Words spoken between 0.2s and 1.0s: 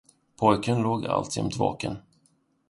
Pojken